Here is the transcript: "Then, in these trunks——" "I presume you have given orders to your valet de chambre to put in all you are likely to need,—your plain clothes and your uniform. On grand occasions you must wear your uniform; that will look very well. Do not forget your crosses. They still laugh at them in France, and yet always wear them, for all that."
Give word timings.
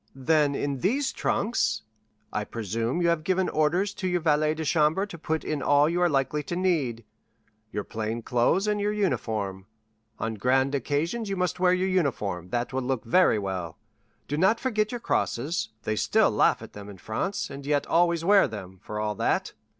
"Then, 0.15 0.55
in 0.55 0.79
these 0.79 1.11
trunks——" 1.13 1.83
"I 2.33 2.43
presume 2.43 3.03
you 3.03 3.09
have 3.09 3.23
given 3.23 3.47
orders 3.49 3.93
to 3.93 4.07
your 4.07 4.19
valet 4.21 4.55
de 4.55 4.65
chambre 4.65 5.05
to 5.05 5.17
put 5.19 5.43
in 5.43 5.61
all 5.61 5.87
you 5.87 6.01
are 6.01 6.09
likely 6.09 6.41
to 6.41 6.55
need,—your 6.55 7.83
plain 7.83 8.23
clothes 8.23 8.65
and 8.65 8.81
your 8.81 8.91
uniform. 8.91 9.67
On 10.17 10.33
grand 10.33 10.73
occasions 10.73 11.29
you 11.29 11.35
must 11.37 11.59
wear 11.59 11.71
your 11.73 11.87
uniform; 11.87 12.49
that 12.49 12.73
will 12.73 12.81
look 12.81 13.05
very 13.05 13.37
well. 13.37 13.77
Do 14.27 14.37
not 14.37 14.59
forget 14.59 14.91
your 14.91 14.99
crosses. 15.01 15.69
They 15.83 15.95
still 15.95 16.31
laugh 16.31 16.63
at 16.63 16.73
them 16.73 16.89
in 16.89 16.97
France, 16.97 17.51
and 17.51 17.63
yet 17.63 17.85
always 17.85 18.25
wear 18.25 18.47
them, 18.47 18.79
for 18.81 18.99
all 18.99 19.13
that." 19.13 19.53